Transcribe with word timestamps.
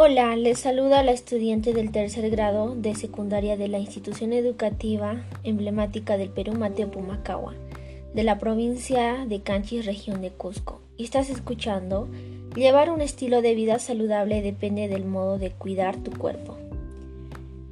Hola, 0.00 0.36
les 0.36 0.60
saluda 0.60 1.02
la 1.02 1.10
estudiante 1.10 1.72
del 1.72 1.90
tercer 1.90 2.30
grado 2.30 2.76
de 2.76 2.94
secundaria 2.94 3.56
de 3.56 3.66
la 3.66 3.80
institución 3.80 4.32
educativa 4.32 5.24
emblemática 5.42 6.16
del 6.16 6.28
Perú, 6.28 6.54
Mateo 6.54 6.88
Pumacagua, 6.88 7.54
de 8.14 8.22
la 8.22 8.38
provincia 8.38 9.26
de 9.26 9.40
Canchis, 9.42 9.86
región 9.86 10.20
de 10.20 10.30
Cusco. 10.30 10.80
Y 10.96 11.02
estás 11.02 11.30
escuchando, 11.30 12.06
llevar 12.54 12.92
un 12.92 13.00
estilo 13.00 13.42
de 13.42 13.56
vida 13.56 13.80
saludable 13.80 14.40
depende 14.40 14.86
del 14.86 15.04
modo 15.04 15.36
de 15.36 15.50
cuidar 15.50 15.96
tu 15.96 16.12
cuerpo. 16.12 16.56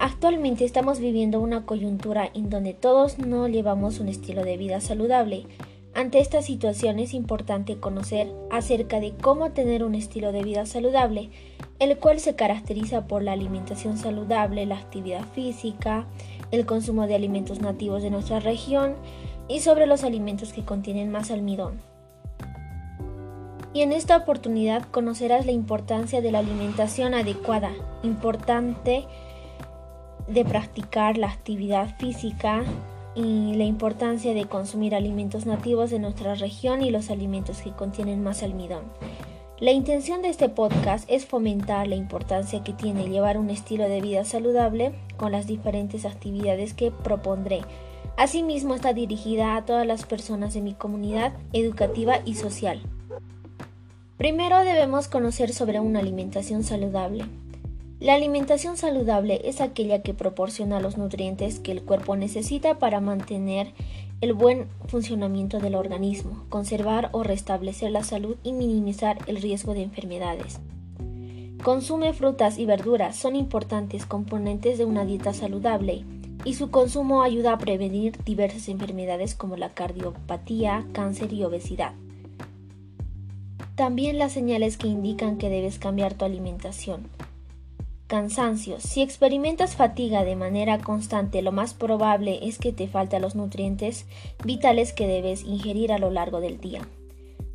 Actualmente 0.00 0.64
estamos 0.64 0.98
viviendo 0.98 1.38
una 1.38 1.64
coyuntura 1.64 2.28
en 2.34 2.50
donde 2.50 2.74
todos 2.74 3.20
no 3.20 3.46
llevamos 3.46 4.00
un 4.00 4.08
estilo 4.08 4.42
de 4.42 4.56
vida 4.56 4.80
saludable. 4.80 5.44
Ante 5.94 6.18
esta 6.18 6.42
situación 6.42 6.98
es 6.98 7.14
importante 7.14 7.76
conocer 7.76 8.32
acerca 8.50 8.98
de 8.98 9.12
cómo 9.12 9.52
tener 9.52 9.84
un 9.84 9.94
estilo 9.94 10.32
de 10.32 10.42
vida 10.42 10.66
saludable 10.66 11.30
el 11.78 11.98
cual 11.98 12.20
se 12.20 12.34
caracteriza 12.34 13.06
por 13.06 13.22
la 13.22 13.32
alimentación 13.32 13.98
saludable, 13.98 14.66
la 14.66 14.78
actividad 14.78 15.24
física, 15.34 16.06
el 16.50 16.66
consumo 16.66 17.06
de 17.06 17.14
alimentos 17.14 17.60
nativos 17.60 18.02
de 18.02 18.10
nuestra 18.10 18.40
región 18.40 18.94
y 19.48 19.60
sobre 19.60 19.86
los 19.86 20.04
alimentos 20.04 20.52
que 20.52 20.64
contienen 20.64 21.10
más 21.10 21.30
almidón. 21.30 21.80
Y 23.72 23.82
en 23.82 23.92
esta 23.92 24.16
oportunidad 24.16 24.84
conocerás 24.90 25.44
la 25.44 25.52
importancia 25.52 26.22
de 26.22 26.32
la 26.32 26.38
alimentación 26.38 27.12
adecuada, 27.12 27.72
importante 28.02 29.04
de 30.28 30.44
practicar 30.44 31.18
la 31.18 31.28
actividad 31.28 31.94
física 31.98 32.64
y 33.14 33.54
la 33.54 33.64
importancia 33.64 34.34
de 34.34 34.46
consumir 34.46 34.94
alimentos 34.94 35.46
nativos 35.46 35.90
de 35.90 35.98
nuestra 35.98 36.34
región 36.34 36.82
y 36.82 36.90
los 36.90 37.10
alimentos 37.10 37.60
que 37.62 37.70
contienen 37.72 38.22
más 38.22 38.42
almidón. 38.42 38.84
La 39.58 39.72
intención 39.72 40.20
de 40.20 40.28
este 40.28 40.50
podcast 40.50 41.08
es 41.10 41.24
fomentar 41.24 41.88
la 41.88 41.94
importancia 41.94 42.62
que 42.62 42.74
tiene 42.74 43.08
llevar 43.08 43.38
un 43.38 43.48
estilo 43.48 43.88
de 43.88 44.02
vida 44.02 44.22
saludable 44.26 44.92
con 45.16 45.32
las 45.32 45.46
diferentes 45.46 46.04
actividades 46.04 46.74
que 46.74 46.90
propondré. 46.90 47.62
Asimismo 48.18 48.74
está 48.74 48.92
dirigida 48.92 49.56
a 49.56 49.64
todas 49.64 49.86
las 49.86 50.04
personas 50.04 50.52
de 50.52 50.60
mi 50.60 50.74
comunidad 50.74 51.32
educativa 51.54 52.18
y 52.26 52.34
social. 52.34 52.82
Primero 54.18 54.58
debemos 54.58 55.08
conocer 55.08 55.54
sobre 55.54 55.80
una 55.80 56.00
alimentación 56.00 56.62
saludable. 56.62 57.24
La 57.98 58.12
alimentación 58.12 58.76
saludable 58.76 59.40
es 59.44 59.62
aquella 59.62 60.02
que 60.02 60.12
proporciona 60.12 60.80
los 60.80 60.98
nutrientes 60.98 61.60
que 61.60 61.72
el 61.72 61.82
cuerpo 61.82 62.14
necesita 62.14 62.78
para 62.78 63.00
mantener 63.00 63.72
el 64.20 64.34
buen 64.34 64.66
funcionamiento 64.86 65.60
del 65.60 65.74
organismo, 65.74 66.44
conservar 66.50 67.08
o 67.12 67.22
restablecer 67.22 67.90
la 67.90 68.04
salud 68.04 68.36
y 68.42 68.52
minimizar 68.52 69.18
el 69.26 69.36
riesgo 69.36 69.72
de 69.72 69.82
enfermedades. 69.82 70.60
Consume 71.62 72.12
frutas 72.12 72.58
y 72.58 72.66
verduras, 72.66 73.16
son 73.16 73.34
importantes 73.34 74.04
componentes 74.04 74.76
de 74.76 74.84
una 74.84 75.06
dieta 75.06 75.32
saludable 75.32 76.04
y 76.44 76.52
su 76.52 76.70
consumo 76.70 77.22
ayuda 77.22 77.54
a 77.54 77.58
prevenir 77.58 78.16
diversas 78.24 78.68
enfermedades 78.68 79.34
como 79.34 79.56
la 79.56 79.70
cardiopatía, 79.70 80.86
cáncer 80.92 81.32
y 81.32 81.44
obesidad. 81.44 81.92
También 83.74 84.18
las 84.18 84.32
señales 84.32 84.76
que 84.76 84.86
indican 84.86 85.38
que 85.38 85.48
debes 85.48 85.78
cambiar 85.78 86.14
tu 86.14 86.24
alimentación. 86.26 87.08
Cansancio. 88.06 88.78
Si 88.78 89.02
experimentas 89.02 89.74
fatiga 89.74 90.24
de 90.24 90.36
manera 90.36 90.78
constante, 90.78 91.42
lo 91.42 91.50
más 91.50 91.74
probable 91.74 92.38
es 92.46 92.58
que 92.58 92.72
te 92.72 92.86
faltan 92.86 93.22
los 93.22 93.34
nutrientes 93.34 94.06
vitales 94.44 94.92
que 94.92 95.08
debes 95.08 95.42
ingerir 95.42 95.92
a 95.92 95.98
lo 95.98 96.10
largo 96.10 96.40
del 96.40 96.60
día. 96.60 96.86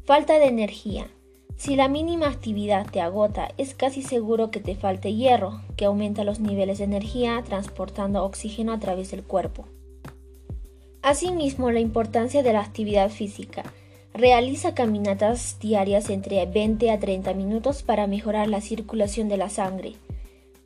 Falta 0.04 0.40
de 0.40 0.48
energía. 0.48 1.08
Si 1.56 1.78
la 1.78 1.88
mínima 1.88 2.28
actividad 2.28 2.86
te 2.90 3.00
agota, 3.00 3.54
es 3.58 3.76
casi 3.76 4.02
seguro 4.02 4.52
que 4.52 4.60
te 4.60 4.76
falte 4.76 5.14
hierro, 5.14 5.62
que 5.78 5.86
aumenta 5.86 6.26
los 6.26 6.42
niveles 6.42 6.80
de 6.80 6.86
energía 6.86 7.42
transportando 7.46 8.26
oxígeno 8.26 8.74
a 8.74 8.80
través 8.80 9.12
del 9.12 9.24
cuerpo. 9.24 9.68
Asimismo, 11.02 11.72
la 11.72 11.80
importancia 11.80 12.44
de 12.44 12.52
la 12.52 12.60
actividad 12.62 13.10
física. 13.10 13.64
Realiza 14.14 14.76
caminatas 14.76 15.60
diarias 15.62 16.10
entre 16.10 16.46
20 16.46 16.92
a 16.92 17.00
30 17.00 17.34
minutos 17.36 17.84
para 17.84 18.06
mejorar 18.06 18.50
la 18.50 18.60
circulación 18.60 19.30
de 19.30 19.38
la 19.38 19.50
sangre. 19.50 19.94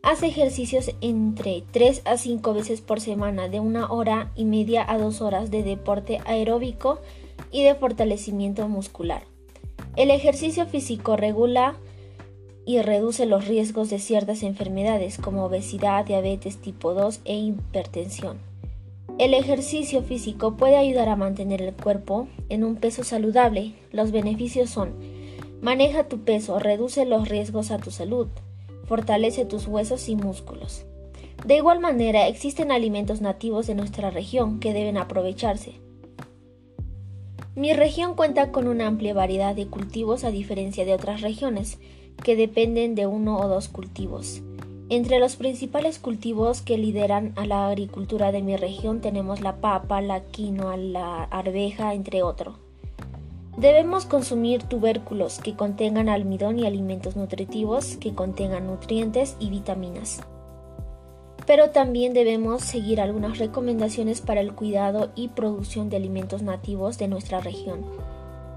Hace 0.06 0.28
ejercicios 0.28 0.92
entre 1.02 1.64
3 1.72 2.04
a 2.06 2.18
5 2.18 2.54
veces 2.54 2.80
por 2.80 3.02
semana 3.02 3.50
de 3.50 3.60
una 3.60 3.92
hora 3.92 4.32
y 4.36 4.46
media 4.46 4.86
a 4.88 5.00
dos 5.00 5.20
horas 5.20 5.50
de 5.50 5.64
deporte 5.64 6.20
aeróbico 6.26 7.00
y 7.52 7.64
de 7.64 7.74
fortalecimiento 7.74 8.68
muscular. 8.68 9.24
El 9.96 10.12
ejercicio 10.12 10.68
físico 10.68 11.18
regula 11.18 11.76
y 12.68 12.84
reduce 12.84 13.26
los 13.26 13.48
riesgos 13.48 13.90
de 13.90 13.98
ciertas 13.98 14.44
enfermedades 14.44 15.18
como 15.18 15.44
obesidad, 15.44 16.06
diabetes 16.06 16.58
tipo 16.58 16.94
2 16.94 17.22
e 17.26 17.38
hipertensión. 17.38 18.38
El 19.18 19.34
ejercicio 19.34 20.04
físico 20.04 20.56
puede 20.56 20.78
ayudar 20.78 21.10
a 21.10 21.16
mantener 21.16 21.64
el 21.64 21.74
cuerpo 21.74 22.28
en 22.50 22.64
un 22.64 22.76
peso 22.76 23.04
saludable. 23.04 23.74
Los 23.92 24.12
beneficios 24.12 24.70
son 24.70 24.94
maneja 25.64 26.04
tu 26.04 26.20
peso, 26.20 26.60
reduce 26.60 27.06
los 27.06 27.28
riesgos 27.28 27.72
a 27.72 27.80
tu 27.80 27.90
salud, 27.90 28.28
fortalece 28.86 29.46
tus 29.46 29.68
huesos 29.68 30.10
y 30.10 30.16
músculos. 30.16 30.86
De 31.46 31.58
igual 31.58 31.80
manera, 31.80 32.28
existen 32.28 32.72
alimentos 32.72 33.22
nativos 33.22 33.68
de 33.68 33.76
nuestra 33.76 34.10
región 34.10 34.60
que 34.60 34.74
deben 34.74 34.98
aprovecharse. 34.98 35.74
Mi 37.56 37.74
región 37.74 38.16
cuenta 38.16 38.52
con 38.52 38.68
una 38.68 38.88
amplia 38.88 39.14
variedad 39.14 39.56
de 39.56 39.68
cultivos 39.68 40.24
a 40.24 40.32
diferencia 40.32 40.86
de 40.86 40.94
otras 40.94 41.22
regiones, 41.22 41.78
que 42.24 42.36
dependen 42.36 42.96
de 42.96 43.08
uno 43.08 43.38
o 43.40 43.48
dos 43.48 43.68
cultivos. 43.68 44.42
Entre 44.90 45.20
los 45.20 45.36
principales 45.36 46.00
cultivos 46.00 46.62
que 46.62 46.78
lideran 46.78 47.34
a 47.36 47.46
la 47.46 47.68
agricultura 47.68 48.32
de 48.32 48.42
mi 48.42 48.56
región 48.56 49.02
tenemos 49.02 49.42
la 49.42 49.58
papa, 49.58 50.02
la 50.02 50.22
quinoa, 50.22 50.78
la 50.78 51.24
arveja, 51.24 51.94
entre 51.94 52.24
otros. 52.24 52.65
Debemos 53.58 54.06
consumir 54.06 54.64
tubérculos 54.64 55.40
que 55.40 55.56
contengan 55.56 56.10
almidón 56.10 56.60
y 56.60 56.66
alimentos 56.66 57.16
nutritivos 57.16 57.96
que 57.96 58.14
contengan 58.14 58.68
nutrientes 58.68 59.38
y 59.40 59.50
vitaminas. 59.50 60.22
Pero 61.48 61.70
también 61.70 62.14
debemos 62.14 62.64
seguir 62.64 63.00
algunas 63.00 63.38
recomendaciones 63.38 64.20
para 64.20 64.42
el 64.42 64.54
cuidado 64.54 65.12
y 65.16 65.30
producción 65.30 65.90
de 65.90 65.96
alimentos 65.96 66.42
nativos 66.42 66.98
de 66.98 67.08
nuestra 67.08 67.40
región. 67.40 67.86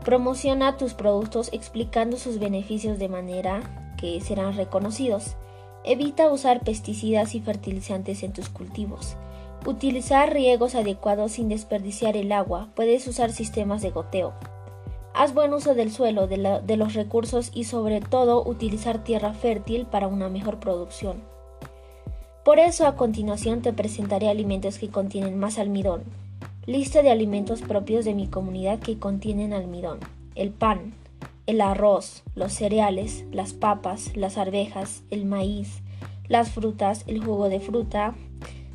Promociona 0.05 0.77
tus 0.77 0.95
productos 0.95 1.49
explicando 1.53 2.17
sus 2.17 2.41
beneficios 2.41 2.99
de 2.99 3.09
manera 3.09 3.95
que 4.01 4.21
serán 4.21 4.57
reconocidos. 4.57 5.37
Evita 5.85 6.33
usar 6.33 6.65
pesticidas 6.65 7.37
y 7.37 7.41
fertilizantes 7.41 8.25
en 8.25 8.33
tus 8.33 8.49
cultivos. 8.49 9.17
Utilizar 9.65 10.33
riegos 10.33 10.75
adecuados 10.75 11.33
sin 11.33 11.49
desperdiciar 11.49 12.17
el 12.17 12.33
agua. 12.33 12.69
Puedes 12.75 13.07
usar 13.07 13.31
sistemas 13.31 13.81
de 13.83 13.91
goteo. 13.91 14.35
Haz 15.15 15.35
buen 15.35 15.53
uso 15.53 15.75
del 15.75 15.91
suelo, 15.91 16.27
de, 16.27 16.77
los 16.77 16.95
recursos 16.95 17.51
y 17.53 17.65
sobre 17.65 18.01
todo 18.01 18.45
utilizar 18.47 19.03
tierra 19.03 19.33
fértil 19.33 19.87
para 19.87 20.07
una 20.07 20.29
mejor 20.29 20.61
producción. 20.61 21.23
Por 22.45 22.59
eso 22.59 22.87
a 22.87 22.95
continuación 22.95 23.61
te 23.61 23.73
presentaré 23.73 24.29
alimentos 24.29 24.79
que 24.79 24.89
contienen 24.89 25.39
más 25.39 25.59
almidón. 25.59 26.05
Lista 26.67 27.03
de 27.03 27.11
alimentos 27.11 27.63
propios 27.63 28.05
de 28.05 28.15
mi 28.15 28.29
comunidad 28.29 28.79
que 28.79 28.99
contienen 28.99 29.53
almidón. 29.53 29.99
El 30.35 30.51
pan, 30.51 30.93
el 31.47 31.61
arroz, 31.61 32.23
los 32.35 32.53
cereales, 32.53 33.25
las 33.33 33.55
papas, 33.55 34.17
las 34.17 34.39
arvejas, 34.39 35.03
el 35.11 35.25
maíz, 35.25 35.81
las 36.29 36.51
frutas, 36.51 37.05
el 37.07 37.25
jugo 37.25 37.49
de 37.49 37.61
fruta, 37.61 38.15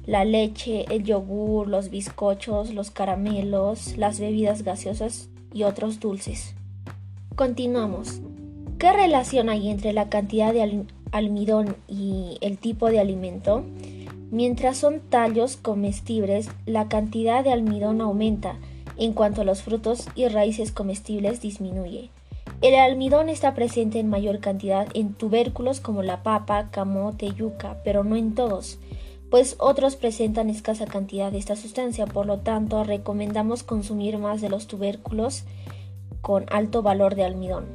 la 0.06 0.26
leche, 0.26 0.86
el 0.90 1.04
yogur, 1.04 1.68
los 1.68 1.90
bizcochos, 1.90 2.74
los 2.74 2.92
caramelos, 2.92 3.96
las 3.98 4.20
bebidas 4.20 4.64
gaseosas 4.64 5.30
y 5.54 5.64
otros 5.64 6.00
dulces. 6.00 6.56
Continuamos. 7.36 8.22
¿Qué 8.80 8.92
relación 8.92 9.50
hay 9.50 9.70
entre 9.70 9.94
la 9.94 10.10
cantidad 10.10 10.54
de 10.54 10.86
almidón 11.12 11.76
y 11.88 12.38
el 12.42 12.58
tipo 12.58 12.90
de 12.90 13.00
alimento? 13.00 13.64
Mientras 14.32 14.78
son 14.78 15.00
tallos 15.00 15.58
comestibles, 15.58 16.50
la 16.66 16.88
cantidad 16.88 17.44
de 17.44 17.52
almidón 17.52 18.02
aumenta, 18.02 18.58
en 18.98 19.14
cuanto 19.14 19.42
a 19.42 19.46
los 19.46 19.62
frutos 19.62 20.08
y 20.16 20.28
raíces 20.28 20.72
comestibles 20.72 21.42
disminuye. 21.42 22.10
El 22.62 22.76
almidón 22.76 23.30
está 23.30 23.54
presente 23.54 24.00
en 24.00 24.10
mayor 24.10 24.40
cantidad 24.40 24.88
en 24.94 25.14
tubérculos 25.14 25.80
como 25.80 26.02
la 26.02 26.24
papa, 26.24 26.70
camote, 26.72 27.32
yuca, 27.34 27.78
pero 27.84 28.04
no 28.04 28.16
en 28.16 28.36
todos 28.36 28.80
pues 29.33 29.56
otros 29.57 29.95
presentan 29.95 30.51
escasa 30.51 30.85
cantidad 30.85 31.31
de 31.31 31.39
esta 31.39 31.56
sustancia, 31.56 32.06
por 32.06 32.27
lo 32.27 32.41
tanto 32.41 32.83
recomendamos 32.83 33.63
consumir 33.63 34.19
más 34.19 34.41
de 34.41 34.50
los 34.50 34.68
tubérculos 34.68 35.44
con 36.21 36.45
alto 36.51 36.83
valor 36.83 37.15
de 37.15 37.24
almidón. 37.24 37.65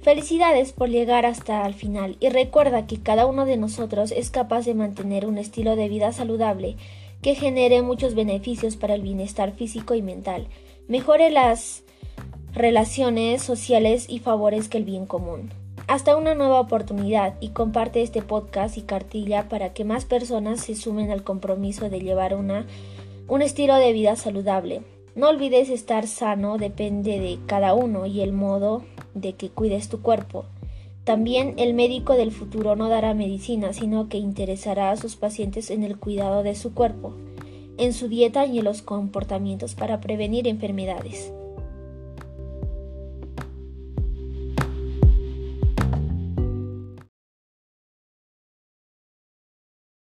Felicidades 0.00 0.72
por 0.72 0.88
llegar 0.88 1.26
hasta 1.26 1.66
el 1.66 1.74
final 1.74 2.16
y 2.20 2.30
recuerda 2.30 2.86
que 2.86 3.02
cada 3.02 3.26
uno 3.26 3.44
de 3.44 3.58
nosotros 3.58 4.12
es 4.12 4.30
capaz 4.30 4.64
de 4.64 4.72
mantener 4.72 5.26
un 5.26 5.36
estilo 5.36 5.76
de 5.76 5.90
vida 5.90 6.10
saludable 6.10 6.78
que 7.20 7.34
genere 7.34 7.82
muchos 7.82 8.14
beneficios 8.14 8.76
para 8.76 8.94
el 8.94 9.02
bienestar 9.02 9.52
físico 9.52 9.94
y 9.94 10.00
mental, 10.00 10.48
mejore 10.88 11.28
las 11.28 11.82
relaciones 12.54 13.42
sociales 13.42 14.06
y 14.08 14.20
favorezca 14.20 14.78
el 14.78 14.84
bien 14.84 15.04
común. 15.04 15.50
Hasta 15.86 16.16
una 16.16 16.34
nueva 16.34 16.60
oportunidad 16.60 17.34
y 17.40 17.50
comparte 17.50 18.02
este 18.02 18.22
podcast 18.22 18.78
y 18.78 18.82
cartilla 18.82 19.50
para 19.50 19.74
que 19.74 19.84
más 19.84 20.06
personas 20.06 20.60
se 20.60 20.74
sumen 20.74 21.10
al 21.10 21.22
compromiso 21.22 21.90
de 21.90 22.00
llevar 22.00 22.34
una, 22.34 22.66
un 23.28 23.42
estilo 23.42 23.76
de 23.76 23.92
vida 23.92 24.16
saludable. 24.16 24.80
No 25.14 25.28
olvides 25.28 25.68
estar 25.68 26.06
sano 26.06 26.56
depende 26.56 27.20
de 27.20 27.38
cada 27.46 27.74
uno 27.74 28.06
y 28.06 28.22
el 28.22 28.32
modo 28.32 28.82
de 29.12 29.34
que 29.34 29.50
cuides 29.50 29.90
tu 29.90 30.00
cuerpo. 30.00 30.46
También 31.04 31.52
el 31.58 31.74
médico 31.74 32.14
del 32.14 32.32
futuro 32.32 32.76
no 32.76 32.88
dará 32.88 33.12
medicina, 33.12 33.74
sino 33.74 34.08
que 34.08 34.16
interesará 34.16 34.90
a 34.90 34.96
sus 34.96 35.16
pacientes 35.16 35.70
en 35.70 35.84
el 35.84 35.98
cuidado 35.98 36.42
de 36.42 36.54
su 36.54 36.72
cuerpo, 36.72 37.12
en 37.76 37.92
su 37.92 38.08
dieta 38.08 38.46
y 38.46 38.58
en 38.58 38.64
los 38.64 38.80
comportamientos 38.80 39.74
para 39.74 40.00
prevenir 40.00 40.48
enfermedades. 40.48 41.30